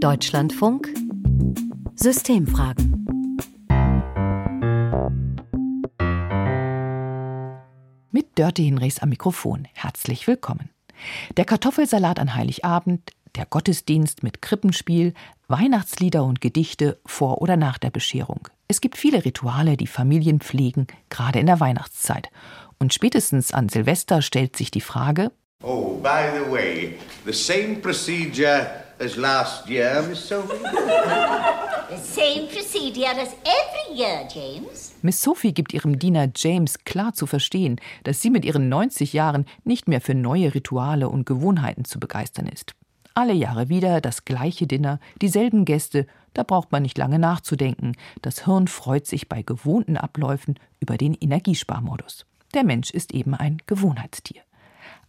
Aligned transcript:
Deutschlandfunk 0.00 0.94
Systemfragen. 1.96 3.04
Mit 8.12 8.38
Dörte 8.38 8.62
Hinrichs 8.62 9.00
am 9.00 9.08
Mikrofon. 9.08 9.66
Herzlich 9.74 10.28
willkommen. 10.28 10.70
Der 11.36 11.44
Kartoffelsalat 11.44 12.20
an 12.20 12.36
Heiligabend, 12.36 13.10
der 13.34 13.46
Gottesdienst 13.46 14.22
mit 14.22 14.40
Krippenspiel, 14.40 15.14
Weihnachtslieder 15.48 16.22
und 16.22 16.40
Gedichte 16.40 17.00
vor 17.04 17.42
oder 17.42 17.56
nach 17.56 17.78
der 17.78 17.90
Bescherung. 17.90 18.46
Es 18.68 18.80
gibt 18.80 18.96
viele 18.96 19.24
Rituale, 19.24 19.76
die 19.76 19.88
Familien 19.88 20.38
pflegen, 20.38 20.86
gerade 21.10 21.40
in 21.40 21.46
der 21.46 21.58
Weihnachtszeit. 21.58 22.28
Und 22.78 22.94
spätestens 22.94 23.52
an 23.52 23.68
Silvester 23.68 24.22
stellt 24.22 24.56
sich 24.56 24.70
die 24.70 24.80
Frage: 24.80 25.32
Oh, 25.60 25.98
by 26.00 26.30
the 26.38 26.52
way, 26.52 26.94
the 27.26 27.32
same 27.32 27.76
procedure 27.76 28.86
as 29.00 29.16
last 29.16 29.68
year, 29.68 30.02
Miss 30.08 30.28
Sophie? 30.28 30.58
The 31.90 31.96
same 31.96 32.48
procedure 32.48 33.20
as 33.20 33.34
every 33.44 33.98
year, 33.98 34.26
James. 34.28 34.94
Miss 35.02 35.22
Sophie 35.22 35.52
gibt 35.52 35.72
ihrem 35.72 35.98
Diener 35.98 36.28
James 36.34 36.84
klar 36.84 37.14
zu 37.14 37.26
verstehen, 37.26 37.80
dass 38.04 38.20
sie 38.20 38.30
mit 38.30 38.44
ihren 38.44 38.68
90 38.68 39.12
Jahren 39.12 39.46
nicht 39.64 39.88
mehr 39.88 40.00
für 40.00 40.14
neue 40.14 40.54
Rituale 40.54 41.08
und 41.08 41.26
Gewohnheiten 41.26 41.84
zu 41.84 42.00
begeistern 42.00 42.46
ist. 42.46 42.74
Alle 43.14 43.32
Jahre 43.32 43.68
wieder 43.68 44.00
das 44.00 44.24
gleiche 44.24 44.66
Dinner, 44.66 45.00
dieselben 45.20 45.64
Gäste, 45.64 46.06
da 46.34 46.42
braucht 46.42 46.70
man 46.70 46.82
nicht 46.82 46.98
lange 46.98 47.18
nachzudenken. 47.18 47.96
Das 48.22 48.44
Hirn 48.44 48.68
freut 48.68 49.06
sich 49.06 49.28
bei 49.28 49.42
gewohnten 49.42 49.96
Abläufen 49.96 50.58
über 50.78 50.96
den 50.96 51.14
Energiesparmodus. 51.14 52.26
Der 52.54 52.64
Mensch 52.64 52.90
ist 52.90 53.12
eben 53.12 53.34
ein 53.34 53.58
Gewohnheitstier. 53.66 54.42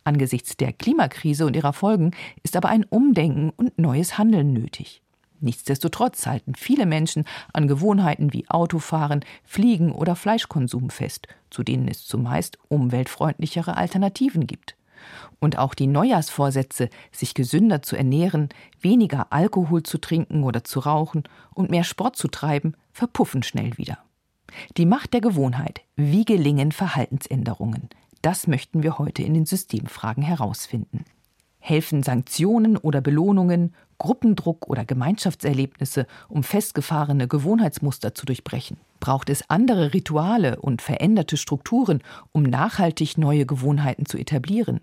Angesichts 0.04 0.58
der 0.58 0.74
Klimakrise 0.74 1.46
und 1.46 1.56
ihrer 1.56 1.74
Folgen 1.74 2.12
ist 2.44 2.56
aber 2.56 2.70
ein 2.70 2.86
Umdenken 2.86 3.52
und 3.56 3.78
neues 3.78 4.18
Handeln 4.18 4.54
nötig. 4.54 5.02
Nichtsdestotrotz 5.42 6.26
halten 6.26 6.54
viele 6.56 6.86
Menschen 6.86 7.26
an 7.54 7.68
Gewohnheiten 7.68 8.34
wie 8.34 8.50
Autofahren, 8.50 9.24
Fliegen 9.46 9.92
oder 9.92 10.16
Fleischkonsum 10.16 10.90
fest, 10.90 11.28
zu 11.50 11.64
denen 11.64 11.88
es 11.88 12.06
zumeist 12.06 12.58
umweltfreundlichere 12.68 13.78
Alternativen 13.78 14.48
gibt. 14.48 14.76
Und 15.40 15.58
auch 15.58 15.74
die 15.74 15.88
Neujahrsvorsätze, 15.88 16.90
sich 17.12 17.34
gesünder 17.34 17.82
zu 17.82 17.96
ernähren, 17.96 18.50
weniger 18.82 19.32
Alkohol 19.32 19.84
zu 19.84 19.98
trinken 19.98 20.44
oder 20.44 20.66
zu 20.66 20.80
rauchen 20.80 21.24
und 21.54 21.72
mehr 21.72 21.86
Sport 21.86 22.18
zu 22.18 22.28
treiben, 22.28 22.76
verpuffen 22.92 23.44
schnell 23.44 23.78
wieder. 23.78 24.00
Die 24.76 24.86
Macht 24.86 25.14
der 25.14 25.22
Gewohnheit. 25.22 25.82
Wie 25.96 26.26
gelingen 26.26 26.74
Verhaltensänderungen? 26.74 27.90
Das 28.22 28.48
möchten 28.48 28.84
wir 28.84 28.98
heute 28.98 29.24
in 29.24 29.34
den 29.34 29.46
Systemfragen 29.46 30.24
herausfinden. 30.24 31.06
Helfen 31.60 32.04
Sanktionen 32.04 32.78
oder 32.78 33.02
Belohnungen, 33.02 33.74
Gruppendruck 33.98 34.68
oder 34.68 34.86
Gemeinschaftserlebnisse, 34.86 36.08
um 36.30 36.44
festgefahrene 36.44 37.28
Gewohnheitsmuster 37.28 38.16
zu 38.16 38.26
durchbrechen? 38.26 38.78
Braucht 39.00 39.30
es 39.30 39.50
andere 39.50 39.94
Rituale 39.94 40.60
und 40.60 40.82
veränderte 40.82 41.38
Strukturen, 41.38 42.02
um 42.32 42.44
nachhaltig 42.44 43.18
neue 43.18 43.46
Gewohnheiten 43.46 44.06
zu 44.06 44.18
etablieren? 44.18 44.82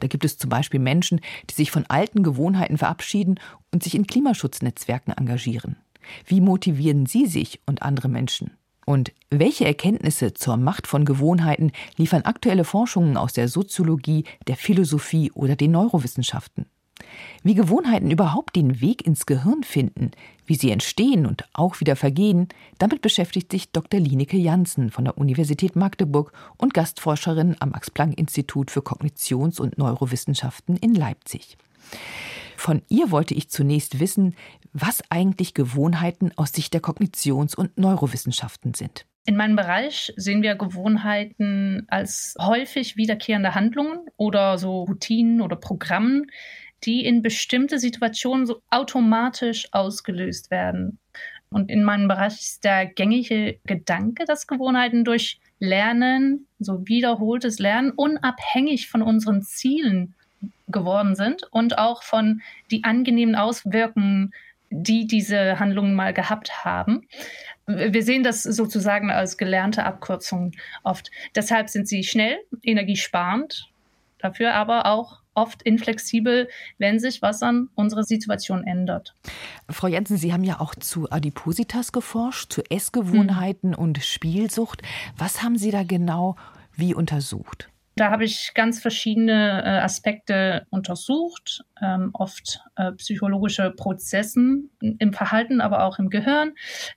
Da 0.00 0.06
gibt 0.06 0.24
es 0.24 0.38
zum 0.38 0.50
Beispiel 0.50 0.80
Menschen, 0.80 1.20
die 1.50 1.54
sich 1.54 1.70
von 1.70 1.86
alten 1.86 2.22
Gewohnheiten 2.22 2.78
verabschieden 2.78 3.40
und 3.72 3.82
sich 3.82 3.94
in 3.94 4.06
Klimaschutznetzwerken 4.06 5.12
engagieren. 5.12 5.76
Wie 6.24 6.40
motivieren 6.40 7.06
Sie 7.06 7.26
sich 7.26 7.60
und 7.66 7.82
andere 7.82 8.08
Menschen? 8.08 8.52
Und 8.88 9.12
welche 9.28 9.66
Erkenntnisse 9.66 10.32
zur 10.32 10.56
Macht 10.56 10.86
von 10.86 11.04
Gewohnheiten 11.04 11.72
liefern 11.98 12.22
aktuelle 12.22 12.64
Forschungen 12.64 13.18
aus 13.18 13.34
der 13.34 13.46
Soziologie, 13.46 14.24
der 14.46 14.56
Philosophie 14.56 15.30
oder 15.32 15.56
den 15.56 15.72
Neurowissenschaften? 15.72 16.64
Wie 17.42 17.52
Gewohnheiten 17.52 18.10
überhaupt 18.10 18.56
den 18.56 18.80
Weg 18.80 19.06
ins 19.06 19.26
Gehirn 19.26 19.62
finden, 19.62 20.12
wie 20.46 20.54
sie 20.54 20.70
entstehen 20.70 21.26
und 21.26 21.44
auch 21.52 21.80
wieder 21.80 21.96
vergehen, 21.96 22.48
damit 22.78 23.02
beschäftigt 23.02 23.52
sich 23.52 23.72
Dr. 23.72 24.00
Lineke 24.00 24.38
Janssen 24.38 24.90
von 24.90 25.04
der 25.04 25.18
Universität 25.18 25.76
Magdeburg 25.76 26.32
und 26.56 26.72
Gastforscherin 26.72 27.56
am 27.60 27.72
Max-Planck-Institut 27.72 28.70
für 28.70 28.80
Kognitions- 28.80 29.60
und 29.60 29.76
Neurowissenschaften 29.76 30.78
in 30.78 30.94
Leipzig. 30.94 31.58
Von 32.58 32.82
ihr 32.88 33.12
wollte 33.12 33.34
ich 33.34 33.50
zunächst 33.50 34.00
wissen, 34.00 34.34
was 34.72 35.00
eigentlich 35.10 35.54
Gewohnheiten 35.54 36.32
aus 36.34 36.52
Sicht 36.52 36.74
der 36.74 36.82
Kognitions- 36.82 37.54
und 37.54 37.78
Neurowissenschaften 37.78 38.74
sind. 38.74 39.06
In 39.26 39.36
meinem 39.36 39.54
Bereich 39.54 40.12
sehen 40.16 40.42
wir 40.42 40.56
Gewohnheiten 40.56 41.84
als 41.86 42.34
häufig 42.40 42.96
wiederkehrende 42.96 43.54
Handlungen 43.54 44.00
oder 44.16 44.58
so 44.58 44.82
Routinen 44.82 45.40
oder 45.40 45.54
Programmen, 45.54 46.26
die 46.82 47.04
in 47.04 47.22
bestimmte 47.22 47.78
Situationen 47.78 48.44
so 48.44 48.60
automatisch 48.70 49.68
ausgelöst 49.70 50.50
werden. 50.50 50.98
Und 51.50 51.70
in 51.70 51.84
meinem 51.84 52.08
Bereich 52.08 52.40
ist 52.40 52.64
der 52.64 52.86
gängige 52.86 53.60
Gedanke, 53.66 54.24
dass 54.24 54.48
Gewohnheiten 54.48 55.04
durch 55.04 55.40
Lernen, 55.60 56.48
so 56.58 56.88
wiederholtes 56.88 57.60
Lernen, 57.60 57.92
unabhängig 57.92 58.88
von 58.88 59.02
unseren 59.02 59.42
Zielen 59.42 60.16
geworden 60.68 61.14
sind 61.14 61.42
und 61.50 61.78
auch 61.78 62.02
von 62.02 62.42
die 62.70 62.84
angenehmen 62.84 63.34
Auswirkungen, 63.34 64.32
die 64.70 65.06
diese 65.06 65.58
Handlungen 65.58 65.94
mal 65.94 66.12
gehabt 66.12 66.64
haben. 66.64 67.08
Wir 67.66 68.02
sehen 68.02 68.22
das 68.22 68.42
sozusagen 68.42 69.10
als 69.10 69.36
gelernte 69.36 69.84
Abkürzung 69.84 70.52
oft. 70.84 71.10
Deshalb 71.34 71.68
sind 71.68 71.88
sie 71.88 72.02
schnell, 72.02 72.38
energiesparend, 72.62 73.68
dafür 74.18 74.54
aber 74.54 74.86
auch 74.86 75.20
oft 75.34 75.62
inflexibel, 75.62 76.48
wenn 76.78 76.98
sich 76.98 77.22
was 77.22 77.42
an 77.42 77.68
unserer 77.74 78.02
Situation 78.02 78.66
ändert. 78.66 79.14
Frau 79.70 79.86
Jensen, 79.86 80.16
Sie 80.16 80.32
haben 80.32 80.44
ja 80.44 80.60
auch 80.60 80.74
zu 80.74 81.10
Adipositas 81.10 81.92
geforscht, 81.92 82.52
zu 82.52 82.62
Essgewohnheiten 82.68 83.72
hm. 83.72 83.78
und 83.78 84.04
Spielsucht. 84.04 84.82
Was 85.16 85.42
haben 85.42 85.56
Sie 85.56 85.70
da 85.70 85.84
genau 85.84 86.36
wie 86.74 86.94
untersucht? 86.94 87.70
Da 87.98 88.12
habe 88.12 88.24
ich 88.24 88.52
ganz 88.54 88.80
verschiedene 88.80 89.62
äh, 89.64 89.68
Aspekte 89.80 90.66
untersucht, 90.70 91.64
ähm, 91.82 92.10
oft 92.12 92.60
äh, 92.76 92.92
psychologische 92.92 93.72
Prozessen 93.72 94.70
im 94.80 95.12
Verhalten, 95.12 95.60
aber 95.60 95.82
auch 95.82 95.98
im 95.98 96.08
Gehirn. 96.08 96.52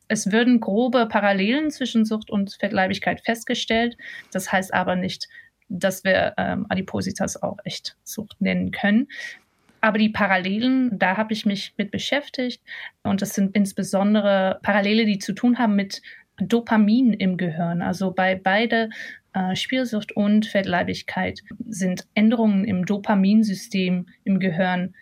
Es 0.07 0.31
würden 0.31 0.59
grobe 0.59 1.07
Parallelen 1.07 1.72
zwischen 1.72 2.06
Sucht 2.06 2.29
und 2.29 2.56
Fettleibigkeit 2.59 3.22
festgestellt. 3.22 3.97
Das 4.31 4.51
heißt 4.51 4.75
aber 4.75 4.95
nicht, 4.95 5.28
dass 5.69 6.03
wir 6.03 6.35
ähm, 6.38 6.67
Adipositas 6.69 7.41
auch 7.41 7.57
echt 7.63 7.97
Sucht 8.03 8.39
nennen 8.39 8.69
können. 8.69 9.07
Aber 9.81 9.97
die 9.97 10.09
Parallelen, 10.09 11.00
da 11.00 11.18
habe 11.18 11.33
ich 11.33 11.47
mich 11.47 11.73
mit 11.78 11.89
beschäftigt. 11.89 12.62
Und 13.01 13.23
das 13.23 13.33
sind 13.33 13.56
insbesondere 13.56 14.59
Parallele, 14.62 15.06
die 15.06 15.18
zu 15.18 15.33
tun 15.33 15.57
haben 15.57 15.75
mit 15.75 16.03
Dopamin 16.38 17.13
im 17.13 17.38
Gehirn. 17.38 17.81
Also 17.81 18.12
bei 18.12 18.35
beide 18.35 18.89
Spielsucht 19.56 20.12
und 20.12 20.46
Fettleibigkeit 20.46 21.42
sind 21.68 22.08
Änderungen 22.16 22.66
im 22.66 22.86
Dopaminsystem 22.86 24.08
im 24.24 24.40
Gehirn 24.40 24.94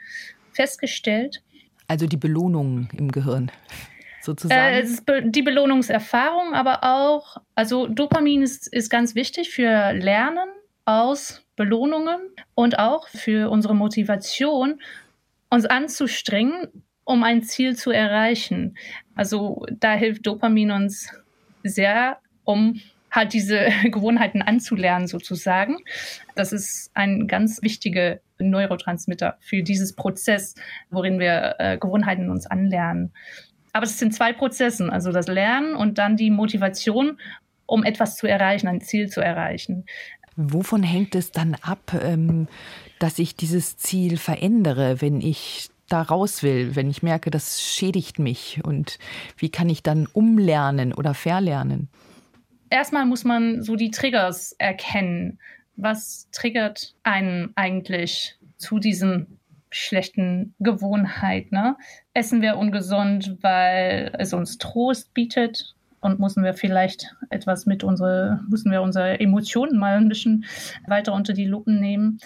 festgestellt. 0.52 1.42
Also 1.88 2.06
die 2.06 2.18
Belohnungen 2.18 2.90
im 2.96 3.12
Gehirn 3.12 3.52
sozusagen. 4.22 5.00
Äh, 5.08 5.30
die 5.30 5.42
Belohnungserfahrung, 5.42 6.54
aber 6.54 6.84
auch, 6.84 7.38
also 7.56 7.88
Dopamin 7.88 8.44
ist, 8.44 8.68
ist 8.68 8.90
ganz 8.90 9.16
wichtig 9.16 9.50
für 9.50 9.94
Lernen 9.94 10.50
aus 10.86 11.46
Belohnungen 11.56 12.20
und 12.56 12.78
auch 12.80 13.08
für 13.08 13.50
unsere 13.50 13.76
Motivation, 13.76 14.80
uns 15.50 15.66
anzustrengen, 15.66 16.68
um 17.04 17.24
ein 17.24 17.42
Ziel 17.42 17.76
zu 17.76 17.90
erreichen. 17.90 18.78
Also 19.16 19.66
da 19.72 19.94
hilft 19.94 20.28
Dopamin 20.28 20.72
uns 20.72 21.12
sehr, 21.64 22.20
um 22.44 22.80
halt 23.12 23.34
diese 23.34 23.68
Gewohnheiten 23.84 24.42
anzulernen 24.42 25.08
sozusagen. 25.08 25.78
Das 26.36 26.54
ist 26.54 26.92
ein 26.94 27.28
ganz 27.28 27.62
wichtiger 27.62 28.20
Neurotransmitter 28.40 29.38
für 29.40 29.64
dieses 29.64 29.94
Prozess, 29.94 30.56
worin 30.90 31.20
wir 31.20 31.56
äh, 31.60 31.78
Gewohnheiten 31.78 32.30
uns 32.30 32.48
anlernen. 32.48 33.12
Aber 33.74 33.86
es 33.86 34.00
sind 34.00 34.14
zwei 34.14 34.34
Prozesse, 34.34 34.92
also 34.92 35.12
das 35.12 35.28
Lernen 35.28 35.76
und 35.76 35.98
dann 35.98 36.18
die 36.18 36.32
Motivation, 36.32 37.20
um 37.66 37.84
etwas 37.84 38.18
zu 38.18 38.28
erreichen, 38.28 38.68
ein 38.68 38.82
Ziel 38.82 39.10
zu 39.10 39.22
erreichen. 39.22 39.86
Wovon 40.36 40.84
hängt 40.84 41.16
es 41.16 41.32
dann 41.32 41.56
ab, 41.62 41.94
ähm, 42.02 42.48
dass 42.98 43.20
ich 43.20 43.36
dieses 43.36 43.78
Ziel 43.78 44.18
verändere, 44.18 45.02
wenn 45.02 45.22
ich 45.22 45.70
da 45.90 46.02
raus 46.02 46.44
will, 46.44 46.76
wenn 46.76 46.90
ich 46.90 47.04
merke, 47.04 47.30
das 47.30 47.62
schädigt 47.62 48.20
mich? 48.20 48.62
Und 48.64 49.00
wie 49.38 49.50
kann 49.50 49.70
ich 49.70 49.84
dann 49.84 50.08
umlernen 50.08 50.94
oder 50.94 51.14
verlernen? 51.14 51.90
Erstmal 52.70 53.06
muss 53.06 53.24
man 53.24 53.62
so 53.62 53.76
die 53.76 53.92
Triggers 53.92 54.54
erkennen. 54.54 55.40
Was 55.76 56.30
triggert 56.32 56.96
einen 57.04 57.52
eigentlich 57.56 58.38
zu 58.58 58.80
diesem 58.80 59.40
schlechten 59.72 60.54
Gewohnheit? 60.60 61.52
Ne? 61.52 61.76
Essen 62.14 62.42
wir 62.42 62.58
ungesund, 62.58 63.38
weil 63.42 64.14
es 64.18 64.34
uns 64.34 64.58
Trost 64.58 65.14
bietet? 65.14 65.76
Und 66.02 66.18
müssen 66.20 66.46
wir 66.46 66.54
vielleicht 66.54 67.14
etwas 67.30 67.66
mit 67.66 67.84
unsere, 67.84 68.40
müssen 68.48 68.72
wir 68.72 68.82
unsere 68.82 69.20
Emotionen 69.20 69.78
mal 69.78 69.98
ein 69.98 70.08
bisschen 70.08 70.46
weiter 70.88 71.14
unter 71.14 71.34
die 71.34 71.46
Lupe 71.46 71.72
nehmen? 71.72 72.20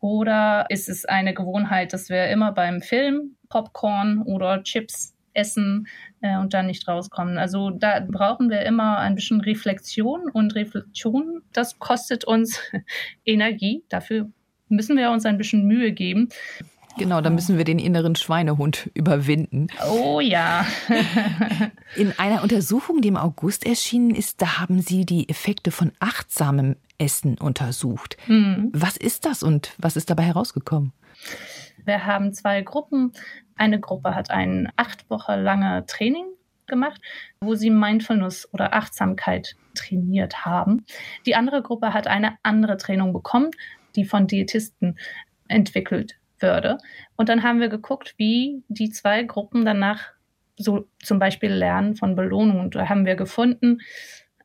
Oder 0.00 0.66
ist 0.70 0.88
es 0.88 1.04
eine 1.04 1.32
Gewohnheit, 1.32 1.92
dass 1.92 2.08
wir 2.08 2.28
immer 2.28 2.52
beim 2.52 2.82
Film 2.82 3.36
Popcorn 3.48 4.22
oder 4.22 4.62
Chips 4.64 5.15
essen 5.36 5.86
äh, 6.20 6.38
und 6.38 6.54
dann 6.54 6.66
nicht 6.66 6.86
rauskommen? 6.88 7.38
Also 7.38 7.70
da 7.70 8.00
brauchen 8.00 8.50
wir 8.50 8.62
immer 8.62 8.98
ein 8.98 9.14
bisschen 9.14 9.40
Reflexion 9.40 10.30
und 10.32 10.54
Reflexion, 10.54 11.42
das 11.52 11.78
kostet 11.78 12.24
uns 12.24 12.60
Energie. 13.24 13.84
Dafür 13.88 14.28
müssen 14.68 14.96
wir 14.96 15.10
uns 15.10 15.26
ein 15.26 15.38
bisschen 15.38 15.66
Mühe 15.66 15.92
geben. 15.92 16.28
Genau, 16.98 17.20
da 17.20 17.28
müssen 17.28 17.58
wir 17.58 17.64
den 17.64 17.78
inneren 17.78 18.16
Schweinehund 18.16 18.90
überwinden. 18.94 19.68
Oh 19.90 20.20
ja. 20.20 20.66
In 21.96 22.12
einer 22.18 22.42
Untersuchung, 22.42 23.02
die 23.02 23.08
im 23.08 23.16
August 23.16 23.66
erschienen 23.66 24.14
ist, 24.14 24.40
da 24.40 24.58
haben 24.58 24.80
Sie 24.80 25.04
die 25.04 25.28
Effekte 25.28 25.70
von 25.70 25.92
achtsamem 25.98 26.76
Essen 26.98 27.36
untersucht. 27.38 28.16
Mhm. 28.26 28.70
Was 28.72 28.96
ist 28.96 29.26
das 29.26 29.42
und 29.42 29.72
was 29.78 29.96
ist 29.96 30.08
dabei 30.08 30.24
herausgekommen? 30.24 30.92
Wir 31.86 32.04
haben 32.04 32.32
zwei 32.32 32.62
Gruppen. 32.62 33.12
Eine 33.54 33.80
Gruppe 33.80 34.14
hat 34.14 34.30
ein 34.30 34.70
acht 34.76 35.08
Wochen 35.08 35.40
lange 35.40 35.86
Training 35.86 36.26
gemacht, 36.66 37.00
wo 37.40 37.54
sie 37.54 37.70
Mindfulness 37.70 38.52
oder 38.52 38.74
Achtsamkeit 38.74 39.54
trainiert 39.74 40.44
haben. 40.44 40.84
Die 41.24 41.36
andere 41.36 41.62
Gruppe 41.62 41.94
hat 41.94 42.06
eine 42.06 42.38
andere 42.42 42.76
Training 42.76 43.12
bekommen, 43.12 43.50
die 43.94 44.04
von 44.04 44.26
Diätisten 44.26 44.98
entwickelt 45.48 46.16
würde. 46.40 46.78
Und 47.16 47.28
dann 47.28 47.42
haben 47.42 47.60
wir 47.60 47.68
geguckt, 47.68 48.14
wie 48.18 48.62
die 48.68 48.90
zwei 48.90 49.22
Gruppen 49.22 49.64
danach 49.64 50.10
so 50.58 50.88
zum 51.02 51.18
Beispiel 51.18 51.52
lernen 51.52 51.96
von 51.96 52.16
Belohnungen. 52.16 52.60
Und 52.60 52.74
da 52.74 52.88
haben 52.88 53.06
wir 53.06 53.14
gefunden, 53.14 53.78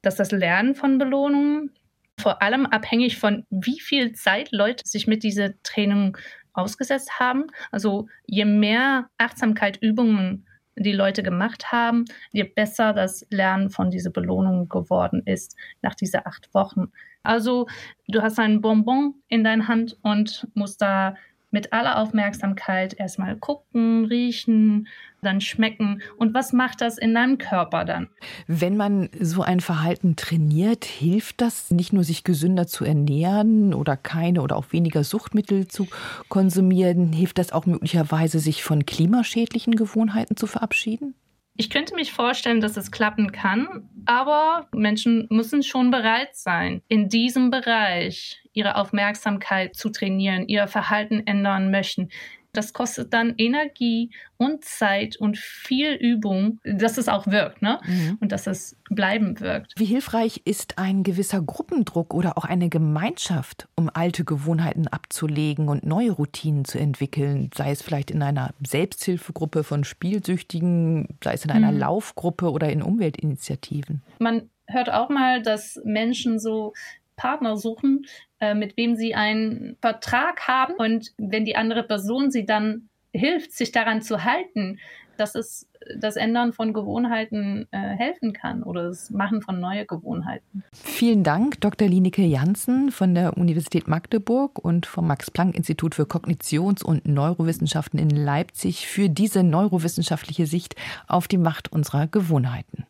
dass 0.02 0.16
das 0.16 0.32
Lernen 0.32 0.76
von 0.76 0.98
Belohnungen 0.98 1.72
vor 2.20 2.42
allem 2.42 2.66
abhängig 2.68 3.18
von 3.18 3.46
wie 3.50 3.80
viel 3.80 4.14
Zeit 4.14 4.52
Leute 4.52 4.88
sich 4.88 5.08
mit 5.08 5.24
dieser 5.24 5.60
Training 5.64 6.18
ausgesetzt 6.54 7.20
haben. 7.20 7.48
Also 7.72 8.08
je 8.26 8.46
mehr 8.46 9.10
Achtsamkeitübungen 9.18 10.46
die 10.78 10.94
Leute 10.94 11.22
gemacht 11.22 11.72
haben, 11.72 12.06
je 12.32 12.44
besser 12.44 12.94
das 12.94 13.26
Lernen 13.30 13.70
von 13.70 13.92
dieser 13.92 14.10
Belohnung 14.10 14.70
geworden 14.70 15.22
ist 15.26 15.56
nach 15.82 15.96
diesen 15.96 16.22
acht 16.26 16.54
Wochen. 16.54 16.92
Also 17.24 17.68
du 18.08 18.22
hast 18.22 18.40
ein 18.40 18.62
Bonbon 18.62 19.16
in 19.28 19.44
deiner 19.44 19.68
Hand 19.68 19.98
und 20.02 20.48
musst 20.54 20.82
da 20.82 21.16
mit 21.52 21.74
aller 21.74 22.00
Aufmerksamkeit 22.00 22.94
erstmal 22.94 23.36
gucken, 23.36 24.06
riechen, 24.06 24.88
dann 25.22 25.42
schmecken. 25.42 26.02
Und 26.18 26.34
was 26.34 26.54
macht 26.54 26.82
das 26.82 26.98
in 26.98 27.14
deinem 27.14 27.38
Körper 27.38 27.86
dann? 27.86 28.10
Wenn 28.48 28.76
man 28.76 29.10
so 29.20 29.44
ein 29.44 29.60
Verhalten 29.60 30.16
trainiert, 30.16 30.86
hilft 30.86 31.42
das 31.42 31.72
nicht 31.72 31.94
nur, 31.94 32.04
sich 32.04 32.24
gesünder 32.24 32.68
zu 32.68 32.86
ernähren 32.86 33.74
oder 33.74 33.98
keine 33.98 34.42
oder 34.42 34.56
auch 34.56 34.72
weniger 34.72 35.04
Suchtmittel 35.04 35.68
zu 35.68 35.88
konsumieren, 36.30 37.14
hilft 37.14 37.38
das 37.38 37.52
auch 37.52 37.66
möglicherweise, 37.66 38.40
sich 38.40 38.64
von 38.64 38.86
klimaschädlichen 38.86 39.76
Gewohnheiten 39.76 40.36
zu 40.36 40.48
verabschieden? 40.48 41.16
Ich 41.58 41.70
könnte 41.70 41.96
mich 41.96 42.14
vorstellen, 42.14 42.62
dass 42.62 42.78
es 42.78 42.92
klappen 42.92 43.32
kann, 43.32 43.90
aber 44.06 44.68
Menschen 44.74 45.28
müssen 45.30 45.64
schon 45.64 45.92
bereit 45.92 46.36
sein, 46.36 46.82
in 46.88 47.10
diesem 47.10 47.52
Bereich 47.52 48.41
ihre 48.54 48.76
Aufmerksamkeit 48.76 49.76
zu 49.76 49.90
trainieren, 49.90 50.48
ihr 50.48 50.68
Verhalten 50.68 51.26
ändern 51.26 51.72
möchten. 51.72 52.10
Das 52.54 52.74
kostet 52.74 53.14
dann 53.14 53.36
Energie 53.38 54.12
und 54.36 54.66
Zeit 54.66 55.16
und 55.16 55.38
viel 55.38 55.94
Übung, 55.94 56.60
dass 56.66 56.98
es 56.98 57.08
auch 57.08 57.28
wirkt, 57.28 57.62
ne? 57.62 57.80
Mhm. 57.86 58.18
Und 58.20 58.34
dass 58.34 58.46
es 58.46 58.76
bleiben 58.90 59.40
wirkt. 59.40 59.74
Wie 59.78 59.86
hilfreich 59.86 60.42
ist 60.44 60.78
ein 60.78 61.04
gewisser 61.04 61.42
Gruppendruck 61.42 62.14
oder 62.14 62.38
auch 62.38 62.44
eine 62.44 62.68
Gemeinschaft, 62.68 63.70
um 63.76 63.90
alte 63.94 64.26
Gewohnheiten 64.26 64.90
abzulegen 64.90 65.70
und 65.70 65.86
neue 65.86 66.12
Routinen 66.12 66.66
zu 66.66 66.78
entwickeln, 66.78 67.52
sei 67.56 67.72
es 67.72 67.82
vielleicht 67.82 68.12
in 68.12 68.22
einer 68.22 68.54
Selbsthilfegruppe 68.68 69.64
von 69.64 69.86
Spielsüchtigen, 69.86 71.08
sei 71.24 71.34
es 71.34 71.46
in 71.46 71.52
einer 71.52 71.72
mhm. 71.72 71.80
Laufgruppe 71.80 72.52
oder 72.52 72.70
in 72.70 72.82
Umweltinitiativen? 72.82 74.02
Man 74.20 74.50
hört 74.68 74.92
auch 74.92 75.08
mal, 75.08 75.42
dass 75.42 75.80
Menschen 75.86 76.38
so 76.38 76.74
Partner 77.16 77.56
suchen, 77.56 78.06
äh, 78.42 78.54
mit 78.54 78.76
wem 78.76 78.96
sie 78.96 79.16
einen 79.16 79.78
Vertrag 79.82 80.48
haben. 80.48 80.74
Und 80.74 81.14
wenn 81.18 81.46
die 81.46 81.56
andere 81.56 81.84
Person 81.84 82.32
sie 82.32 82.46
dann 82.46 82.90
hilft, 83.14 83.54
sich 83.54 83.72
daran 83.72 84.02
zu 84.02 84.24
halten, 84.24 84.80
dass 85.18 85.36
es 85.36 85.68
das 85.96 86.16
Ändern 86.16 86.54
von 86.54 86.74
Gewohnheiten 86.74 87.68
äh, 87.72 87.78
helfen 87.78 88.34
kann 88.34 88.64
oder 88.64 88.84
das 88.84 89.10
Machen 89.10 89.42
von 89.42 89.60
neuen 89.60 89.88
Gewohnheiten. 89.88 90.64
Vielen 90.74 91.24
Dank, 91.24 91.60
Dr. 91.62 91.88
Lineke 91.88 92.22
Janssen 92.22 92.92
von 92.92 93.16
der 93.16 93.38
Universität 93.38 93.88
Magdeburg 93.88 94.60
und 94.60 94.86
vom 94.86 95.08
Max-Planck-Institut 95.08 95.96
für 95.96 96.04
Kognitions- 96.04 96.84
und 96.84 97.08
Neurowissenschaften 97.08 98.00
in 98.00 98.10
Leipzig 98.10 98.88
für 98.88 99.10
diese 99.10 99.44
neurowissenschaftliche 99.44 100.46
Sicht 100.46 100.76
auf 101.08 101.28
die 101.28 101.38
Macht 101.38 101.72
unserer 101.72 102.08
Gewohnheiten. 102.08 102.86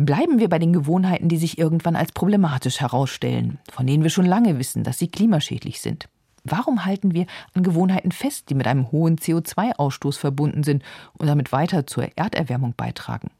Bleiben 0.00 0.38
wir 0.38 0.48
bei 0.48 0.60
den 0.60 0.72
Gewohnheiten, 0.72 1.28
die 1.28 1.38
sich 1.38 1.58
irgendwann 1.58 1.96
als 1.96 2.12
problematisch 2.12 2.80
herausstellen, 2.80 3.58
von 3.72 3.84
denen 3.84 4.04
wir 4.04 4.10
schon 4.10 4.26
lange 4.26 4.56
wissen, 4.56 4.84
dass 4.84 5.00
sie 5.00 5.08
klimaschädlich 5.08 5.80
sind. 5.80 6.08
Warum 6.44 6.84
halten 6.84 7.14
wir 7.14 7.26
an 7.54 7.64
Gewohnheiten 7.64 8.12
fest, 8.12 8.48
die 8.48 8.54
mit 8.54 8.68
einem 8.68 8.92
hohen 8.92 9.16
CO2-Ausstoß 9.16 10.16
verbunden 10.16 10.62
sind 10.62 10.84
und 11.14 11.26
damit 11.26 11.50
weiter 11.50 11.88
zur 11.88 12.16
Erderwärmung 12.16 12.74
beitragen? 12.76 13.32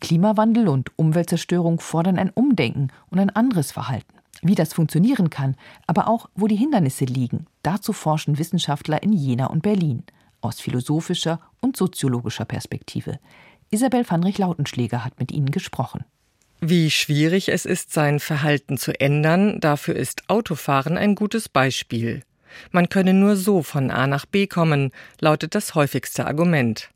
Klimawandel 0.00 0.68
und 0.68 0.96
Umweltzerstörung 0.96 1.80
fordern 1.80 2.16
ein 2.20 2.30
Umdenken 2.30 2.92
und 3.10 3.18
ein 3.18 3.30
anderes 3.30 3.72
Verhalten. 3.72 4.14
Wie 4.40 4.54
das 4.54 4.72
funktionieren 4.72 5.30
kann, 5.30 5.56
aber 5.88 6.06
auch 6.06 6.28
wo 6.36 6.46
die 6.46 6.54
Hindernisse 6.54 7.06
liegen, 7.06 7.46
dazu 7.64 7.92
forschen 7.92 8.38
Wissenschaftler 8.38 9.02
in 9.02 9.12
Jena 9.12 9.46
und 9.46 9.62
Berlin 9.62 10.04
aus 10.42 10.60
philosophischer 10.60 11.40
und 11.60 11.76
soziologischer 11.76 12.44
Perspektive. 12.44 13.18
Isabel 13.70 14.04
Vanrich-Lautenschläger 14.08 15.04
hat 15.04 15.18
mit 15.18 15.32
ihnen 15.32 15.50
gesprochen. 15.50 16.04
Wie 16.60 16.90
schwierig 16.90 17.50
es 17.50 17.64
ist, 17.64 17.92
sein 17.92 18.18
Verhalten 18.18 18.78
zu 18.78 18.98
ändern, 18.98 19.60
dafür 19.60 19.94
ist 19.94 20.28
Autofahren 20.28 20.98
ein 20.98 21.14
gutes 21.14 21.48
Beispiel. 21.48 22.22
Man 22.72 22.88
könne 22.88 23.14
nur 23.14 23.36
so 23.36 23.62
von 23.62 23.90
A 23.90 24.06
nach 24.06 24.26
B 24.26 24.46
kommen, 24.46 24.90
lautet 25.20 25.54
das 25.54 25.74
häufigste 25.74 26.26
Argument. 26.26 26.90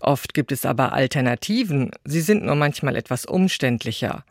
Oft 0.00 0.34
gibt 0.34 0.52
es 0.52 0.64
aber 0.64 0.92
Alternativen, 0.92 1.90
sie 2.04 2.20
sind 2.20 2.44
nur 2.44 2.54
manchmal 2.54 2.94
etwas 2.94 3.24
umständlicher. 3.24 4.24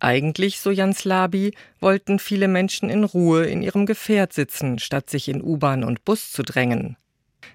Eigentlich, 0.00 0.60
so 0.60 0.70
Jans 0.70 1.04
Labi, 1.04 1.52
wollten 1.80 2.20
viele 2.20 2.46
Menschen 2.46 2.88
in 2.88 3.02
Ruhe 3.02 3.46
in 3.46 3.62
ihrem 3.62 3.86
Gefährt 3.86 4.32
sitzen, 4.32 4.78
statt 4.78 5.10
sich 5.10 5.28
in 5.28 5.42
U-Bahn 5.42 5.82
und 5.82 6.04
Bus 6.04 6.30
zu 6.30 6.42
drängen. 6.42 6.96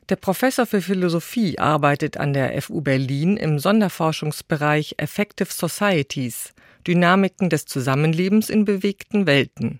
Der 0.10 0.16
Professor 0.16 0.66
für 0.66 0.82
Philosophie 0.82 1.60
arbeitet 1.60 2.18
an 2.18 2.34
der 2.34 2.62
FU 2.62 2.82
Berlin 2.82 3.38
im 3.38 3.60
Sonderforschungsbereich 3.60 4.96
Effective 4.98 5.52
Societies, 5.52 6.54
Dynamiken 6.86 7.50
des 7.50 7.66
Zusammenlebens 7.66 8.50
in 8.50 8.66
bewegten 8.66 9.28
Welten. 9.28 9.80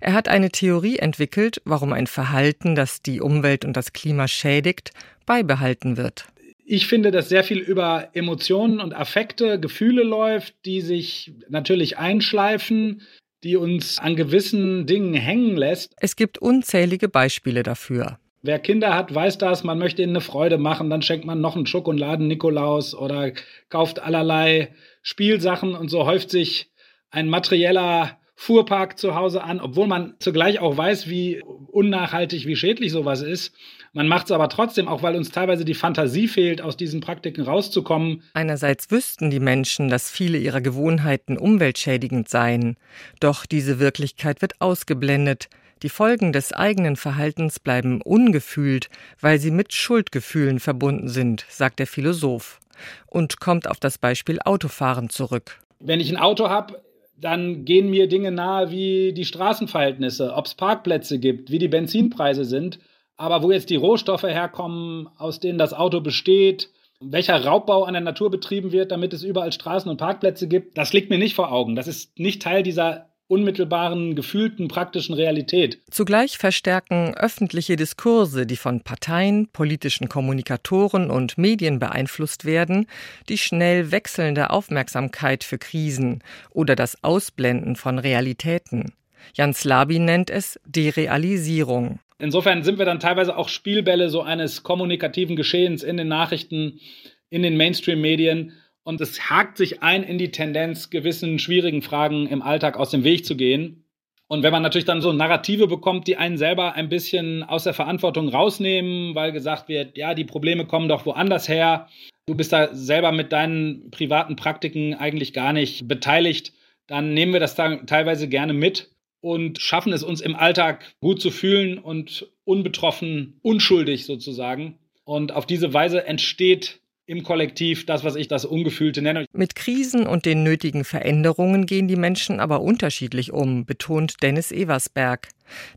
Er 0.00 0.14
hat 0.14 0.28
eine 0.28 0.50
Theorie 0.50 0.98
entwickelt, 0.98 1.60
warum 1.64 1.92
ein 1.92 2.06
Verhalten, 2.06 2.74
das 2.74 3.02
die 3.02 3.20
Umwelt 3.20 3.64
und 3.64 3.76
das 3.76 3.92
Klima 3.92 4.28
schädigt, 4.28 4.92
beibehalten 5.26 5.96
wird. 5.96 6.26
Ich 6.64 6.86
finde, 6.86 7.10
dass 7.10 7.28
sehr 7.28 7.44
viel 7.44 7.58
über 7.58 8.08
Emotionen 8.12 8.80
und 8.80 8.94
Affekte, 8.94 9.60
Gefühle 9.60 10.02
läuft, 10.02 10.54
die 10.64 10.80
sich 10.80 11.32
natürlich 11.48 11.98
einschleifen, 11.98 13.02
die 13.44 13.56
uns 13.56 13.98
an 13.98 14.16
gewissen 14.16 14.86
Dingen 14.86 15.14
hängen 15.14 15.56
lässt. 15.56 15.94
Es 15.98 16.16
gibt 16.16 16.38
unzählige 16.38 17.08
Beispiele 17.08 17.62
dafür. 17.62 18.18
Wer 18.46 18.60
Kinder 18.60 18.94
hat, 18.94 19.12
weiß 19.12 19.38
das, 19.38 19.64
man 19.64 19.76
möchte 19.76 20.02
ihnen 20.02 20.12
eine 20.12 20.20
Freude 20.20 20.56
machen, 20.56 20.88
dann 20.88 21.02
schenkt 21.02 21.24
man 21.24 21.40
noch 21.40 21.56
einen 21.56 21.66
Schokoladen 21.66 22.28
Nikolaus 22.28 22.94
oder 22.94 23.32
kauft 23.70 23.98
allerlei 23.98 24.72
Spielsachen 25.02 25.74
und 25.74 25.88
so 25.88 26.06
häuft 26.06 26.30
sich 26.30 26.70
ein 27.10 27.28
materieller 27.28 28.18
Fuhrpark 28.36 28.98
zu 28.98 29.16
Hause 29.16 29.42
an, 29.42 29.60
obwohl 29.60 29.88
man 29.88 30.14
zugleich 30.20 30.60
auch 30.60 30.76
weiß, 30.76 31.08
wie 31.08 31.42
unnachhaltig, 31.42 32.46
wie 32.46 32.54
schädlich 32.54 32.92
sowas 32.92 33.20
ist. 33.20 33.52
Man 33.92 34.06
macht 34.06 34.26
es 34.26 34.32
aber 34.32 34.48
trotzdem, 34.48 34.86
auch 34.86 35.02
weil 35.02 35.16
uns 35.16 35.30
teilweise 35.30 35.64
die 35.64 35.74
Fantasie 35.74 36.28
fehlt, 36.28 36.60
aus 36.62 36.76
diesen 36.76 37.00
Praktiken 37.00 37.42
rauszukommen. 37.42 38.22
Einerseits 38.34 38.92
wüssten 38.92 39.30
die 39.30 39.40
Menschen, 39.40 39.88
dass 39.88 40.08
viele 40.08 40.38
ihrer 40.38 40.60
Gewohnheiten 40.60 41.36
umweltschädigend 41.36 42.28
seien. 42.28 42.76
Doch 43.18 43.44
diese 43.44 43.80
Wirklichkeit 43.80 44.40
wird 44.40 44.60
ausgeblendet. 44.60 45.48
Die 45.82 45.90
Folgen 45.90 46.32
des 46.32 46.54
eigenen 46.54 46.96
Verhaltens 46.96 47.60
bleiben 47.60 48.00
ungefühlt, 48.00 48.88
weil 49.20 49.38
sie 49.38 49.50
mit 49.50 49.74
Schuldgefühlen 49.74 50.58
verbunden 50.58 51.08
sind, 51.08 51.44
sagt 51.50 51.78
der 51.80 51.86
Philosoph 51.86 52.60
und 53.06 53.40
kommt 53.40 53.68
auf 53.68 53.78
das 53.78 53.98
Beispiel 53.98 54.38
Autofahren 54.42 55.10
zurück. 55.10 55.58
Wenn 55.78 56.00
ich 56.00 56.10
ein 56.10 56.16
Auto 56.16 56.48
habe, 56.48 56.82
dann 57.18 57.66
gehen 57.66 57.90
mir 57.90 58.08
Dinge 58.08 58.30
nahe 58.30 58.70
wie 58.70 59.12
die 59.12 59.26
Straßenverhältnisse, 59.26 60.32
ob 60.34 60.46
es 60.46 60.54
Parkplätze 60.54 61.18
gibt, 61.18 61.50
wie 61.50 61.58
die 61.58 61.68
Benzinpreise 61.68 62.46
sind, 62.46 62.78
aber 63.16 63.42
wo 63.42 63.50
jetzt 63.50 63.68
die 63.68 63.76
Rohstoffe 63.76 64.22
herkommen, 64.22 65.08
aus 65.18 65.40
denen 65.40 65.58
das 65.58 65.74
Auto 65.74 66.00
besteht, 66.00 66.70
welcher 67.00 67.44
Raubbau 67.44 67.84
an 67.84 67.92
der 67.92 68.02
Natur 68.02 68.30
betrieben 68.30 68.72
wird, 68.72 68.92
damit 68.92 69.12
es 69.12 69.22
überall 69.22 69.52
Straßen 69.52 69.90
und 69.90 69.98
Parkplätze 69.98 70.48
gibt, 70.48 70.78
das 70.78 70.94
liegt 70.94 71.10
mir 71.10 71.18
nicht 71.18 71.34
vor 71.34 71.52
Augen. 71.52 71.76
Das 71.76 71.86
ist 71.86 72.18
nicht 72.18 72.40
Teil 72.40 72.62
dieser 72.62 73.10
unmittelbaren, 73.28 74.14
gefühlten, 74.14 74.68
praktischen 74.68 75.14
Realität. 75.14 75.80
Zugleich 75.90 76.38
verstärken 76.38 77.14
öffentliche 77.16 77.76
Diskurse, 77.76 78.46
die 78.46 78.56
von 78.56 78.82
Parteien, 78.82 79.48
politischen 79.48 80.08
Kommunikatoren 80.08 81.10
und 81.10 81.36
Medien 81.36 81.78
beeinflusst 81.78 82.44
werden, 82.44 82.86
die 83.28 83.38
schnell 83.38 83.90
wechselnde 83.90 84.50
Aufmerksamkeit 84.50 85.44
für 85.44 85.58
Krisen 85.58 86.22
oder 86.50 86.76
das 86.76 87.02
Ausblenden 87.02 87.76
von 87.76 87.98
Realitäten. 87.98 88.92
Jan 89.34 89.54
Slabi 89.54 89.98
nennt 89.98 90.30
es 90.30 90.60
Derealisierung. 90.64 91.98
Insofern 92.18 92.62
sind 92.62 92.78
wir 92.78 92.86
dann 92.86 93.00
teilweise 93.00 93.36
auch 93.36 93.48
Spielbälle 93.48 94.08
so 94.08 94.22
eines 94.22 94.62
kommunikativen 94.62 95.36
Geschehens 95.36 95.82
in 95.82 95.96
den 95.96 96.08
Nachrichten, 96.08 96.80
in 97.28 97.42
den 97.42 97.56
Mainstream-Medien 97.56 98.52
und 98.86 99.00
es 99.00 99.28
hakt 99.28 99.56
sich 99.56 99.82
ein 99.82 100.04
in 100.04 100.16
die 100.16 100.30
Tendenz, 100.30 100.90
gewissen 100.90 101.40
schwierigen 101.40 101.82
Fragen 101.82 102.28
im 102.28 102.40
Alltag 102.40 102.76
aus 102.76 102.90
dem 102.90 103.02
Weg 103.02 103.26
zu 103.26 103.36
gehen. 103.36 103.84
Und 104.28 104.44
wenn 104.44 104.52
man 104.52 104.62
natürlich 104.62 104.84
dann 104.84 105.02
so 105.02 105.12
Narrative 105.12 105.66
bekommt, 105.66 106.06
die 106.06 106.16
einen 106.16 106.38
selber 106.38 106.74
ein 106.74 106.88
bisschen 106.88 107.42
aus 107.42 107.64
der 107.64 107.74
Verantwortung 107.74 108.28
rausnehmen, 108.28 109.16
weil 109.16 109.32
gesagt 109.32 109.68
wird, 109.68 109.98
ja, 109.98 110.14
die 110.14 110.24
Probleme 110.24 110.66
kommen 110.66 110.88
doch 110.88 111.04
woanders 111.04 111.48
her, 111.48 111.88
du 112.26 112.36
bist 112.36 112.52
da 112.52 112.72
selber 112.76 113.10
mit 113.10 113.32
deinen 113.32 113.90
privaten 113.90 114.36
Praktiken 114.36 114.94
eigentlich 114.94 115.32
gar 115.32 115.52
nicht 115.52 115.88
beteiligt, 115.88 116.52
dann 116.86 117.12
nehmen 117.12 117.32
wir 117.32 117.40
das 117.40 117.56
dann 117.56 117.88
teilweise 117.88 118.28
gerne 118.28 118.52
mit 118.52 118.90
und 119.20 119.60
schaffen 119.60 119.92
es 119.92 120.04
uns 120.04 120.20
im 120.20 120.36
Alltag 120.36 120.94
gut 121.00 121.20
zu 121.20 121.32
fühlen 121.32 121.78
und 121.78 122.30
unbetroffen, 122.44 123.40
unschuldig 123.42 124.06
sozusagen. 124.06 124.78
Und 125.02 125.32
auf 125.32 125.44
diese 125.44 125.74
Weise 125.74 126.06
entsteht 126.06 126.78
im 127.06 127.22
Kollektiv 127.22 127.86
das, 127.86 128.04
was 128.04 128.16
ich 128.16 128.28
das 128.28 128.44
Ungefühlte 128.44 129.00
nenne. 129.00 129.26
Mit 129.32 129.54
Krisen 129.54 130.06
und 130.06 130.26
den 130.26 130.42
nötigen 130.42 130.84
Veränderungen 130.84 131.66
gehen 131.66 131.88
die 131.88 131.96
Menschen 131.96 132.40
aber 132.40 132.60
unterschiedlich 132.60 133.32
um, 133.32 133.64
betont 133.64 134.22
Dennis 134.22 134.50
Eversberg. 134.50 135.28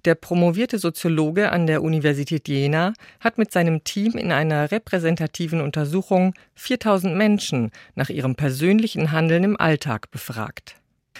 Der 0.06 0.16
promovierte 0.16 0.80
Soziologe 0.80 1.52
an 1.52 1.68
der 1.68 1.84
Universität 1.84 2.48
Jena 2.48 2.94
hat 3.20 3.38
mit 3.38 3.52
seinem 3.52 3.84
Team 3.84 4.14
in 4.14 4.32
einer 4.32 4.72
repräsentativen 4.72 5.62
Untersuchung 5.62 6.34
4000 6.56 7.16
Menschen 7.16 7.72
nach 7.94 8.10
ihrem 8.10 8.36
persönlichen 8.36 9.12
Handeln 9.12 9.44
im 9.44 9.60
Alltag 9.60 10.10
befragt. 10.10 10.76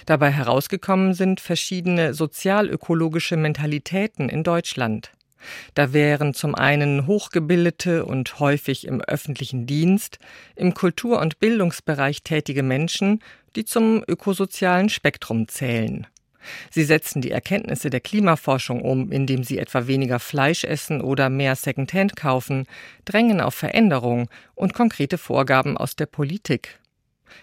Dabei 0.06 0.30
herausgekommen 0.30 1.14
sind 1.14 1.40
verschiedene 1.40 2.14
sozialökologische 2.14 3.36
Mentalitäten 3.36 4.28
in 4.28 4.42
Deutschland. 4.42 5.12
Da 5.74 5.92
wären 5.92 6.34
zum 6.34 6.54
einen 6.54 7.06
hochgebildete 7.06 8.04
und 8.04 8.40
häufig 8.40 8.86
im 8.86 9.00
öffentlichen 9.00 9.66
Dienst, 9.66 10.18
im 10.56 10.74
Kultur- 10.74 11.20
und 11.20 11.38
Bildungsbereich 11.38 12.22
tätige 12.22 12.62
Menschen, 12.62 13.20
die 13.56 13.64
zum 13.64 14.02
ökosozialen 14.06 14.88
Spektrum 14.88 15.48
zählen. 15.48 16.06
Sie 16.70 16.84
setzen 16.84 17.20
die 17.20 17.30
Erkenntnisse 17.30 17.90
der 17.90 18.00
Klimaforschung 18.00 18.82
um, 18.82 19.12
indem 19.12 19.44
sie 19.44 19.58
etwa 19.58 19.86
weniger 19.86 20.18
Fleisch 20.18 20.64
essen 20.64 21.00
oder 21.00 21.28
mehr 21.28 21.54
Secondhand 21.54 22.16
kaufen, 22.16 22.66
drängen 23.04 23.40
auf 23.40 23.54
Veränderung 23.54 24.28
und 24.54 24.74
konkrete 24.74 25.18
Vorgaben 25.18 25.76
aus 25.76 25.96
der 25.96 26.06
Politik 26.06 26.79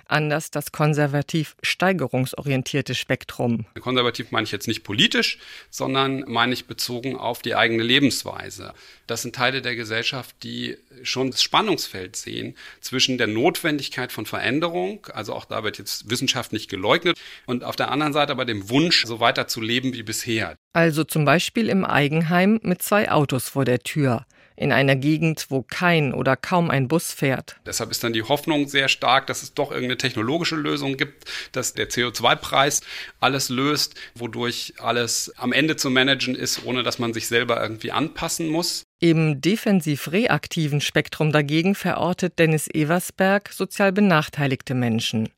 anders 0.06 0.52
das 0.52 0.72
konservativ 0.72 1.56
steigerungsorientierte 1.62 2.96
Spektrum. 2.96 3.66
Konservativ 3.80 4.32
meine 4.32 4.46
ich 4.46 4.52
jetzt 4.52 4.68
nicht 4.68 4.84
politisch, 4.84 5.40
sondern 5.70 6.24
meine 6.28 6.54
ich 6.54 6.66
bezogen 6.66 7.16
auf 7.16 7.42
die 7.42 7.56
eigene 7.56 7.84
Lebensweise. 7.84 8.74
Das 9.08 9.22
sind 9.22 9.36
Teile 9.36 9.62
der 9.62 9.76
Gesellschaft, 9.76 10.36
die 10.44 10.78
schon 11.04 11.32
das 11.32 11.42
Spannungsfeld 11.42 12.16
sehen 12.16 12.56
zwischen 12.82 13.18
der 13.18 13.28
Notwendigkeit 13.28 14.12
von 14.12 14.26
Veränderung, 14.26 15.06
also 15.14 15.34
auch 15.34 15.46
da 15.46 15.64
wird 15.64 15.78
jetzt 15.78 16.10
wissenschaftlich 16.10 16.68
geleugnet, 16.68 17.18
und 17.46 17.64
auf 17.64 17.76
der 17.76 17.92
anderen 17.92 18.14
Seite 18.14 18.32
aber 18.32 18.46
dem 18.46 18.70
Wunsch, 18.70 19.06
so 19.06 19.20
weiter 19.20 19.48
zu 19.48 19.62
leben 19.62 19.94
wie 19.94 20.04
bisher. 20.04 20.56
Also 20.74 21.04
zum 21.04 21.26
Beispiel 21.26 21.70
im 21.70 21.86
Eigenheim 21.86 22.60
mit 22.64 22.82
zwei 22.82 23.12
Autos 23.12 23.50
vor 23.50 23.66
der 23.66 23.80
Tür 23.80 24.26
in 24.58 24.72
einer 24.72 24.96
Gegend, 24.96 25.46
wo 25.50 25.62
kein 25.62 26.14
oder 26.14 26.36
kaum 26.36 26.70
ein 26.70 26.88
Bus 26.88 27.14
fährt. 27.14 27.56
Deshalb 27.66 27.92
ist 27.92 28.04
dann 28.04 28.12
die 28.12 28.24
Hoffnung 28.24 28.68
sehr 28.68 28.90
stark, 28.90 29.28
dass 29.28 29.44
es 29.44 29.54
doch 29.54 29.72
irgendeine 29.72 29.98
technologische 29.98 30.56
Lösung 30.56 30.98
gibt, 30.98 31.26
dass 31.54 31.74
der 31.74 31.90
CO2-Preis 31.90 32.82
alles 33.20 33.50
löst, 33.50 33.96
wodurch 34.16 34.74
alles 34.80 35.32
am 35.38 35.54
Ende 35.54 35.76
zu 35.76 35.90
managen 35.90 36.36
ist, 36.36 36.66
ohne 36.66 36.84
dass 36.84 37.00
man 37.00 37.14
sich 37.14 37.28
selber 37.28 37.62
irgendwie 37.62 37.92
anpassen 37.92 38.48
muss. 38.48 38.84
Im 39.00 39.42
defensiv-reaktiven 39.42 40.82
Spektrum 40.82 41.32
dagegen 41.32 41.76
verortet 41.76 42.40
Dennis 42.40 42.68
Eversberg 42.68 43.54
sozial 43.54 43.92
benachteiligte 43.92 44.74
Menschen. 44.74 45.30